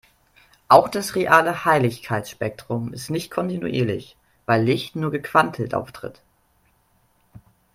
[0.67, 6.23] Auch das reale Helligkeitsspektrum ist nicht kontinuierlich, weil Licht nur gequantelt auftritt.